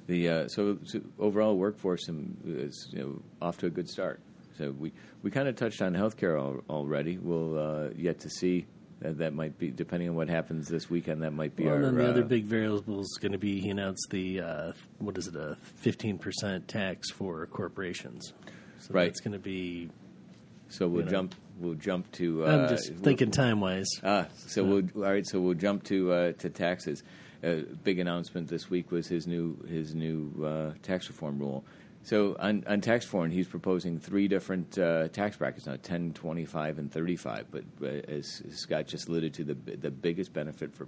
the 0.06 0.28
uh, 0.28 0.48
so, 0.48 0.78
so, 0.84 1.00
overall 1.18 1.56
workforce 1.56 2.10
is 2.44 2.88
you 2.90 2.98
know, 2.98 3.22
off 3.40 3.56
to 3.58 3.66
a 3.66 3.70
good 3.70 3.88
start. 3.88 4.20
So 4.58 4.70
we, 4.72 4.92
we 5.22 5.30
kind 5.30 5.48
of 5.48 5.56
touched 5.56 5.82
on 5.82 5.92
healthcare 5.94 6.38
al- 6.38 6.64
already. 6.70 7.18
We'll 7.18 7.58
uh, 7.58 7.88
yet 7.96 8.20
to 8.20 8.30
see 8.30 8.66
that, 9.00 9.18
that 9.18 9.34
might 9.34 9.58
be 9.58 9.70
depending 9.70 10.08
on 10.08 10.14
what 10.16 10.28
happens 10.28 10.68
this 10.68 10.88
weekend. 10.88 11.22
That 11.22 11.32
might 11.32 11.54
be 11.56 11.64
well, 11.64 11.74
our. 11.74 11.82
then 11.82 11.96
the 11.96 12.06
uh, 12.06 12.10
other 12.10 12.24
big 12.24 12.44
variable 12.44 13.00
is 13.00 13.18
going 13.20 13.32
to 13.32 13.38
be 13.38 13.60
he 13.60 13.70
announced 13.70 14.06
the 14.10 14.40
uh, 14.40 14.72
what 14.98 15.18
is 15.18 15.26
it 15.26 15.36
a 15.36 15.56
fifteen 15.76 16.18
percent 16.18 16.68
tax 16.68 17.10
for 17.10 17.46
corporations. 17.46 18.32
So 18.80 18.94
Right. 18.94 19.08
It's 19.08 19.20
going 19.20 19.32
to 19.32 19.38
be. 19.38 19.90
So 20.68 20.88
we'll 20.88 21.00
you 21.00 21.04
know. 21.06 21.10
jump. 21.10 21.34
We'll 21.58 21.74
jump 21.74 22.10
to. 22.12 22.44
Uh, 22.44 22.48
I'm 22.48 22.68
just 22.68 22.90
we'll- 22.90 23.02
thinking 23.02 23.30
time 23.30 23.60
wise. 23.60 23.88
Ah, 24.02 24.26
so 24.46 24.64
we'll 24.64 24.84
all 24.96 25.02
right. 25.12 25.26
So 25.26 25.40
we'll 25.40 25.54
jump 25.54 25.84
to 25.84 26.12
uh, 26.12 26.32
to 26.32 26.50
taxes. 26.50 27.02
A 27.42 27.56
big 27.84 27.98
announcement 27.98 28.48
this 28.48 28.70
week 28.70 28.90
was 28.90 29.06
his 29.06 29.26
new 29.26 29.56
his 29.68 29.94
new 29.94 30.32
uh, 30.44 30.72
tax 30.82 31.08
reform 31.08 31.38
rule. 31.38 31.64
So 32.06 32.36
on, 32.38 32.62
on 32.68 32.80
tax 32.82 33.04
reform, 33.04 33.32
he's 33.32 33.48
proposing 33.48 33.98
three 33.98 34.28
different 34.28 34.78
uh, 34.78 35.08
tax 35.08 35.36
brackets 35.38 35.66
now: 35.66 35.74
10, 35.82 36.12
25, 36.12 36.78
and 36.78 36.92
35. 36.92 37.46
But 37.50 37.64
uh, 37.82 37.86
as 37.86 38.44
Scott 38.50 38.86
just 38.86 39.08
alluded 39.08 39.34
to, 39.34 39.42
the 39.44 39.54
the 39.54 39.90
biggest 39.90 40.32
benefit 40.32 40.72
for 40.72 40.86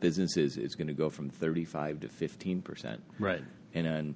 businesses 0.00 0.56
is 0.56 0.74
going 0.74 0.88
to 0.88 0.94
go 0.94 1.10
from 1.10 1.30
35 1.30 2.00
to 2.00 2.08
15 2.08 2.60
percent. 2.60 3.00
Right. 3.20 3.40
And 3.72 3.86
on 3.86 4.14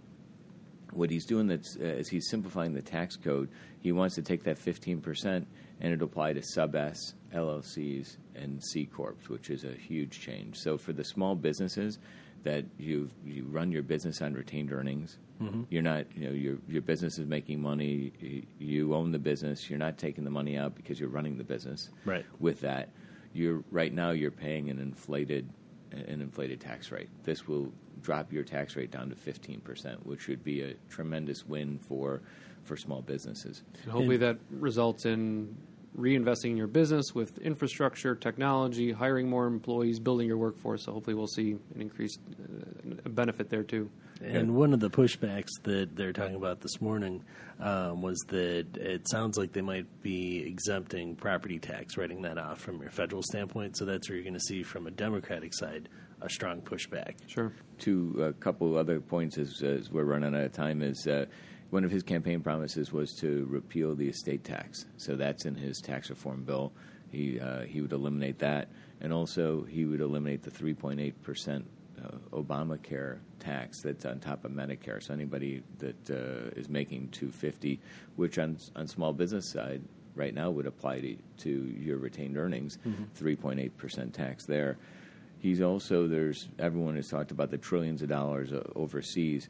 what 0.93 1.11
he's 1.11 1.27
doing 1.27 1.47
that's 1.47 1.77
uh, 1.77 1.85
is 1.85 2.09
he's 2.09 2.29
simplifying 2.29 2.75
the 2.75 2.83
tax 2.83 3.15
code. 3.15 3.49
He 3.79 3.93
wants 3.93 4.17
to 4.17 4.23
take 4.23 4.43
that 4.43 4.59
15% 4.59 5.47
and 5.81 5.93
it 5.93 6.03
apply 6.03 6.33
to 6.35 6.43
sub 6.43 6.75
S, 6.75 7.15
LLCs, 7.35 8.17
and 8.35 8.63
C 8.63 8.87
corps, 8.87 9.17
which 9.29 9.51
is 9.51 9.65
a 9.65 9.73
huge 9.73 10.21
change. 10.21 10.57
So 10.59 10.77
for 10.79 10.93
the 10.93 11.05
small 11.05 11.35
businesses 11.35 11.99
that 12.43 12.65
you 12.79 13.11
you 13.25 13.45
run 13.45 13.71
your 13.71 13.83
business 13.83 14.23
on 14.23 14.35
retained 14.35 14.73
earnings, 14.73 15.19
mm-hmm. 15.43 15.63
you're 15.71 15.83
not 15.83 16.07
you 16.17 16.27
know 16.27 16.35
your 16.35 16.57
your 16.69 16.83
business 16.83 17.19
is 17.19 17.27
making 17.27 17.61
money. 17.61 18.13
y- 18.23 18.43
You 18.59 18.95
own 18.95 19.13
the 19.13 19.19
business. 19.19 19.69
You're 19.69 19.79
not 19.79 19.99
taking 19.99 20.25
the 20.25 20.31
money 20.31 20.57
out 20.57 20.75
because 20.75 20.99
you're 21.01 21.11
running 21.11 21.37
the 21.39 21.45
business. 21.45 21.91
Right. 22.05 22.25
With 22.39 22.61
that, 22.61 22.91
you're 23.33 23.63
right 23.71 23.93
now 23.93 24.11
you're 24.11 24.31
paying 24.31 24.71
an 24.71 24.79
inflated 24.79 25.49
an 25.93 26.21
inflated 26.21 26.61
tax 26.61 26.93
rate. 26.93 27.09
This 27.25 27.49
will 27.49 27.73
drop 28.01 28.33
your 28.33 28.45
tax 28.45 28.77
rate 28.77 28.91
down 28.91 29.11
to 29.11 29.17
15%, 29.17 30.07
which 30.07 30.29
would 30.29 30.43
be 30.45 30.63
a 30.63 30.75
tremendous 30.89 31.45
win 31.47 31.79
for 31.79 32.23
for 32.63 32.77
small 32.77 33.03
businesses. 33.03 33.63
And 33.83 33.93
hopefully 33.93 34.17
that 34.19 34.39
results 34.51 35.05
in 35.07 35.57
reinvesting 35.99 36.51
in 36.51 36.57
your 36.57 36.67
business 36.67 37.15
with 37.15 37.39
infrastructure, 37.39 38.15
technology, 38.15 38.93
hiring 38.93 39.29
more 39.29 39.47
employees, 39.47 39.99
building 39.99 40.27
your 40.27 40.39
workforce. 40.39 40.85
So 40.85 40.93
hopefully 40.93 41.15
we'll 41.15 41.27
see 41.27 41.53
an 41.75 41.81
increased 41.81 42.21
uh, 42.31 43.09
benefit 43.09 43.51
there 43.51 43.65
too. 43.65 43.91
And 44.23 44.55
one 44.55 44.75
of 44.75 44.81
the 44.81 44.91
pushbacks 44.91 45.49
that 45.63 45.97
they're 45.97 46.13
talking 46.13 46.35
about 46.35 46.61
this 46.61 46.79
morning 46.81 47.25
um, 47.59 48.03
was 48.03 48.19
that 48.29 48.67
it 48.77 49.09
sounds 49.09 49.39
like 49.39 49.53
they 49.53 49.63
might 49.63 49.87
be 50.03 50.45
exempting 50.47 51.17
property 51.17 51.59
tax, 51.59 51.97
writing 51.97 52.21
that 52.23 52.37
off 52.37 52.61
from 52.61 52.81
your 52.83 52.91
federal 52.91 53.23
standpoint. 53.23 53.79
So 53.79 53.87
that's 53.87 54.09
where 54.09 54.17
you're 54.17 54.25
going 54.25 54.35
to 54.35 54.41
see 54.41 54.63
from 54.63 54.87
a 54.87 54.91
Democratic 54.91 55.55
side 55.55 55.89
a 56.21 56.29
strong 56.29 56.61
pushback. 56.61 57.15
Sure. 57.29 57.53
Two 57.79 58.15
a 58.23 58.35
couple 58.35 58.77
other 58.77 59.01
points 59.01 59.39
as, 59.39 59.63
as 59.63 59.91
we're 59.91 60.05
running 60.05 60.35
out 60.35 60.45
of 60.45 60.53
time 60.53 60.83
is 60.83 61.07
uh, 61.07 61.25
one 61.71 61.85
of 61.85 61.91
his 61.91 62.03
campaign 62.03 62.41
promises 62.41 62.93
was 62.93 63.15
to 63.15 63.47
repeal 63.49 63.95
the 63.95 64.09
estate 64.09 64.45
tax. 64.45 64.87
So 64.97 65.17
that's 65.17 65.47
in 65.47 65.55
his 65.55 65.79
tax 65.81 66.11
reform 66.11 66.43
bill. 66.43 66.73
He 67.11 67.41
uh, 67.41 67.63
he 67.63 67.81
would 67.81 67.93
eliminate 67.93 68.39
that, 68.41 68.69
and 69.01 69.13
also 69.13 69.63
he 69.63 69.85
would 69.85 70.01
eliminate 70.01 70.43
the 70.43 70.51
3.8 70.51 71.13
percent 71.23 71.65
uh, 72.03 72.17
Obamacare 72.33 73.19
tax 73.39 73.83
that's 73.83 74.05
on 74.05 74.21
top 74.21 74.45
of 74.45 74.53
Medicare. 74.53 75.03
So 75.03 75.13
anybody 75.15 75.63
that 75.79 76.11
uh, 76.11 76.51
is 76.59 76.69
making 76.69 77.09
250, 77.09 77.81
which 78.17 78.39
on 78.39 78.59
on 78.77 78.87
small 78.87 79.13
business 79.13 79.51
side 79.51 79.83
right 80.15 80.35
now 80.35 80.51
would 80.51 80.67
apply 80.67 81.01
to, 81.01 81.17
to 81.39 81.51
your 81.79 81.99
retained 81.99 82.37
earnings, 82.37 82.79
3.8 83.19 83.71
percent 83.77 84.15
tax 84.15 84.45
there. 84.45 84.77
He's 85.39 85.61
also 85.63 86.07
there's 86.07 86.49
everyone 86.59 86.97
has 86.97 87.09
talked 87.09 87.31
about 87.31 87.51
the 87.51 87.59
trillions 87.59 88.03
of 88.03 88.09
dollars 88.09 88.53
uh, 88.53 88.63
overseas. 88.77 89.49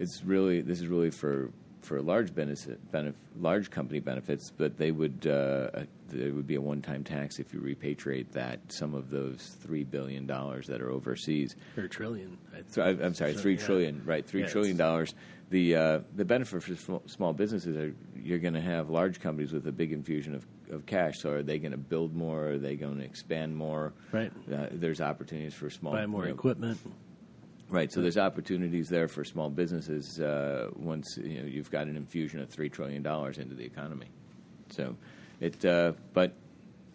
It's 0.00 0.24
really 0.24 0.62
this 0.62 0.80
is 0.80 0.86
really 0.88 1.10
for 1.10 1.50
for 1.82 2.00
large 2.02 2.34
benefit, 2.34 2.78
benef, 2.92 3.14
large 3.38 3.70
company 3.70 4.00
benefits, 4.00 4.52
but 4.56 4.76
they 4.76 4.90
would 4.90 5.26
uh, 5.26 5.70
there 6.08 6.32
would 6.32 6.46
be 6.46 6.56
a 6.56 6.60
one 6.60 6.82
time 6.82 7.04
tax 7.04 7.38
if 7.38 7.52
you 7.54 7.60
repatriate 7.60 8.30
that 8.32 8.60
some 8.68 8.94
of 8.94 9.10
those 9.10 9.56
three 9.62 9.84
billion 9.84 10.26
dollars 10.26 10.66
that 10.66 10.80
are 10.80 10.90
overseas. 10.90 11.56
Or 11.76 11.84
a 11.84 11.88
trillion. 11.88 12.38
So, 12.70 12.82
I- 12.82 12.88
I'm 13.04 13.14
sorry, 13.14 13.34
So, 13.34 13.40
three 13.40 13.54
yeah. 13.54 13.64
trillion, 13.64 14.02
right? 14.04 14.26
three 14.26 14.42
yeah, 14.42 14.48
trillion 14.48 14.76
dollars. 14.76 15.14
The 15.50 15.76
uh, 15.76 16.00
the 16.16 16.24
benefit 16.24 16.62
for 16.62 17.00
small 17.06 17.32
businesses 17.32 17.76
are 17.76 17.94
you're 18.16 18.38
going 18.38 18.54
to 18.54 18.60
have 18.60 18.88
large 18.90 19.20
companies 19.20 19.52
with 19.52 19.66
a 19.66 19.72
big 19.72 19.92
infusion 19.92 20.34
of, 20.34 20.46
of 20.70 20.86
cash. 20.86 21.18
So 21.20 21.30
are 21.30 21.42
they 21.42 21.58
going 21.58 21.72
to 21.72 21.78
build 21.78 22.14
more? 22.14 22.50
Are 22.50 22.58
they 22.58 22.76
going 22.76 22.98
to 22.98 23.04
expand 23.04 23.56
more? 23.56 23.92
Right. 24.12 24.32
Uh, 24.52 24.66
there's 24.72 25.00
opportunities 25.00 25.54
for 25.54 25.68
small 25.70 25.92
Buy 25.92 26.06
more 26.06 26.22
you 26.22 26.28
know, 26.28 26.34
equipment. 26.34 26.78
Right. 27.70 27.90
So 27.92 28.00
there's 28.00 28.18
opportunities 28.18 28.88
there 28.88 29.08
for 29.08 29.24
small 29.24 29.48
businesses 29.48 30.20
uh, 30.20 30.70
once 30.74 31.16
you 31.16 31.40
know 31.40 31.46
you've 31.46 31.70
got 31.70 31.86
an 31.86 31.96
infusion 31.96 32.40
of 32.40 32.50
three 32.50 32.68
trillion 32.68 33.02
dollars 33.02 33.38
into 33.38 33.54
the 33.54 33.64
economy. 33.64 34.08
So 34.70 34.96
it, 35.40 35.64
uh, 35.64 35.92
but 36.12 36.34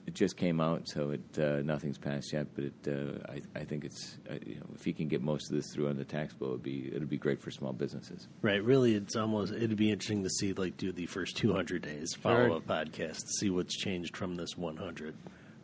it 0.06 0.14
just 0.14 0.38
came 0.38 0.62
out, 0.62 0.88
so 0.88 1.12
it 1.12 1.40
uh, 1.40 1.62
nothing's 1.64 1.98
passed 1.98 2.32
yet. 2.34 2.48
But 2.54 2.66
it, 2.66 2.88
uh, 2.88 3.32
I, 3.32 3.60
I 3.60 3.64
think 3.64 3.86
it's 3.86 4.18
uh, 4.30 4.36
you 4.46 4.56
know, 4.56 4.66
if 4.76 4.84
he 4.84 4.94
can 4.94 5.08
get 5.08 5.22
most 5.22 5.50
of 5.50 5.56
this 5.56 5.74
through 5.74 5.90
on 5.90 5.98
the 5.98 6.04
tax 6.04 6.34
bill, 6.34 6.50
it'd 6.50 6.64
be 6.64 6.92
it'd 6.94 7.10
be 7.10 7.18
great 7.18 7.42
for 7.42 7.52
small 7.52 7.74
businesses. 7.74 8.28
Right. 8.42 8.64
Really, 8.64 8.96
it's 8.96 9.16
almost, 9.16 9.54
it'd 9.54 9.78
be 9.78 9.92
interesting 9.92 10.24
to 10.24 10.30
see, 10.30 10.54
like, 10.54 10.78
do 10.78 10.92
the 10.92 11.06
first 11.06 11.38
200 11.38 11.82
days 11.82 12.14
follow 12.14 12.58
up 12.58 12.68
podcast 12.68 13.22
see 13.40 13.50
what's 13.50 13.76
changed 13.76 14.16
from 14.16 14.36
this 14.36 14.58
100. 14.58 15.16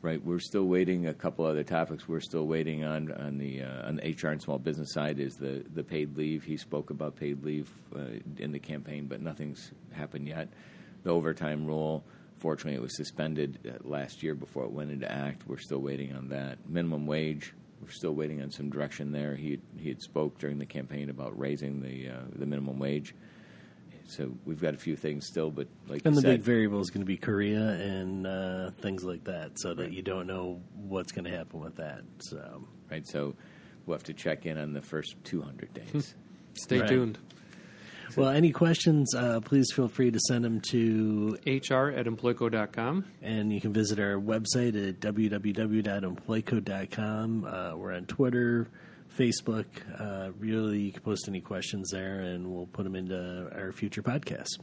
Right. 0.04 0.24
We're 0.26 0.40
still 0.40 0.64
waiting. 0.64 1.06
A 1.06 1.14
couple 1.14 1.46
other 1.46 1.64
topics. 1.64 2.08
We're 2.08 2.22
still 2.22 2.48
waiting 2.48 2.84
on 2.84 3.12
on 3.12 3.38
the 3.38 3.62
uh, 3.62 3.88
on 3.88 3.98
the 3.98 4.12
HR 4.12 4.30
and 4.30 4.42
small 4.42 4.58
business 4.58 4.94
side 4.94 5.20
is 5.20 5.36
the 5.36 5.64
the 5.76 5.84
paid 5.84 6.18
leave. 6.18 6.44
He 6.44 6.58
spoke 6.58 6.90
about 6.90 7.16
paid 7.16 7.44
leave 7.44 7.70
uh, 7.96 8.18
in 8.40 8.52
the 8.52 8.58
campaign, 8.58 9.06
but 9.06 9.22
nothing's 9.22 9.72
happened 9.92 10.28
yet. 10.28 10.48
The 11.04 11.12
overtime 11.12 11.68
rule. 11.68 12.04
Fortunately, 12.40 12.74
it 12.74 12.82
was 12.82 12.98
suspended 12.98 13.60
uh, 13.64 13.88
last 13.88 14.24
year 14.24 14.34
before 14.34 14.64
it 14.64 14.72
went 14.72 14.90
into 14.90 15.12
act. 15.12 15.44
We're 15.48 15.60
still 15.60 15.82
waiting 15.82 16.16
on 16.16 16.30
that. 16.30 16.58
Minimum 16.68 17.06
wage. 17.06 17.54
We're 17.80 17.92
still 17.92 18.14
waiting 18.16 18.42
on 18.42 18.50
some 18.50 18.72
direction 18.72 19.12
there. 19.12 19.36
He 19.36 19.60
he 19.78 19.90
had 19.90 20.02
spoke 20.02 20.40
during 20.40 20.58
the 20.58 20.66
campaign 20.66 21.12
about 21.12 21.38
raising 21.38 21.80
the 21.80 22.10
uh, 22.10 22.22
the 22.36 22.48
minimum 22.48 22.80
wage. 22.80 23.14
So 24.08 24.32
we've 24.46 24.62
got 24.62 24.74
a 24.74 24.78
few 24.78 24.96
things 24.96 25.26
still, 25.26 25.50
but 25.52 25.68
like 25.88 26.02
And 26.06 26.16
the 26.16 26.22
said, 26.22 26.32
big 26.32 26.42
variable 26.42 26.80
is 26.82 26.90
going 26.90 27.02
to 27.02 27.06
be 27.06 27.18
Korea 27.18 27.70
and 27.70 28.26
uh, 28.28 28.72
things 28.82 29.04
like 29.04 29.24
that, 29.26 29.60
so 29.60 29.74
that 29.76 29.92
you 29.94 30.02
don't 30.02 30.28
know 30.28 30.60
what's 30.76 31.12
going 31.12 31.26
to 31.26 31.32
happen 31.36 31.60
with 31.62 31.76
that. 31.78 32.02
So, 32.20 32.66
right? 32.90 33.08
So 33.08 33.36
we'll 33.86 33.98
have 33.98 34.04
to 34.06 34.14
check 34.14 34.46
in 34.46 34.58
on 34.58 34.74
the 34.74 34.82
first 34.82 35.16
200 35.24 35.74
days. 35.74 36.16
Stay 36.56 36.80
Right. 36.80 36.90
tuned. 36.90 37.18
well, 38.18 38.30
any 38.30 38.52
questions? 38.52 39.16
Uh, 39.16 39.40
please 39.40 39.72
feel 39.74 39.88
free 39.88 40.12
to 40.12 40.20
send 40.28 40.44
them 40.44 40.60
to, 40.72 41.38
HR 41.46 41.92
at 41.96 42.08
employco.com. 42.08 43.06
and 43.22 43.54
you 43.54 43.62
can 43.62 43.72
visit 43.72 44.00
our 44.00 44.16
website 44.20 44.76
at 44.90 45.00
www.employco.com. 45.00 47.46
Uh, 47.46 47.76
we're 47.78 47.94
on 47.94 48.06
Twitter, 48.06 48.68
Facebook. 49.18 49.66
Uh, 50.00 50.32
really, 50.40 50.80
you 50.80 50.92
can 50.92 51.02
post 51.02 51.28
any 51.28 51.42
questions 51.42 51.90
there, 51.92 52.22
and 52.22 52.48
we'll 52.48 52.68
put 52.68 52.84
them 52.84 52.96
into 52.96 53.50
our 53.56 53.72
future 53.72 54.02
podcast. 54.02 54.60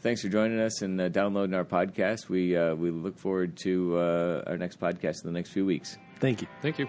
Thanks 0.00 0.20
for 0.22 0.28
joining 0.28 0.58
us 0.58 0.82
and 0.82 1.00
uh, 1.00 1.08
downloading 1.08 1.54
our 1.54 1.64
podcast. 1.64 2.28
We 2.28 2.56
uh, 2.56 2.74
we 2.74 2.90
look 2.90 3.16
forward 3.18 3.56
to 3.58 3.98
uh, 3.98 4.42
our 4.48 4.58
next 4.58 4.80
podcast 4.80 5.24
in 5.24 5.32
the 5.32 5.32
next 5.32 5.50
few 5.50 5.64
weeks. 5.64 5.96
Thank 6.18 6.42
you. 6.42 6.48
Thank 6.60 6.78
you. 6.78 6.88